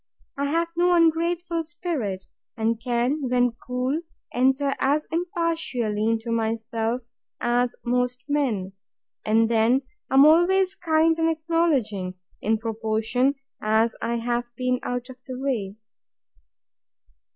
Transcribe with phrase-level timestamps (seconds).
[0.35, 2.25] I have no ungrateful spirit,
[2.57, 4.01] and can, when cool,
[4.33, 7.03] enter as impartially into myself
[7.39, 8.73] as most men;
[9.23, 15.09] and then I am always kind and acknowledging, in proportion as I have been out
[15.11, 15.75] of the way.